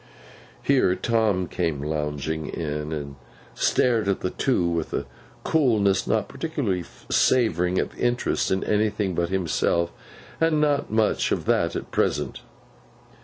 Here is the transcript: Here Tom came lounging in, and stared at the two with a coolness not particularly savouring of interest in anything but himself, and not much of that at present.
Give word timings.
Here 0.63 0.95
Tom 0.95 1.47
came 1.47 1.79
lounging 1.83 2.47
in, 2.49 2.91
and 2.91 3.17
stared 3.53 4.07
at 4.07 4.21
the 4.21 4.31
two 4.31 4.67
with 4.67 4.95
a 4.95 5.05
coolness 5.43 6.07
not 6.07 6.27
particularly 6.27 6.85
savouring 7.11 7.77
of 7.77 7.95
interest 7.99 8.49
in 8.49 8.63
anything 8.63 9.13
but 9.13 9.29
himself, 9.29 9.91
and 10.39 10.59
not 10.59 10.89
much 10.91 11.31
of 11.31 11.45
that 11.45 11.75
at 11.75 11.91
present. 11.91 12.41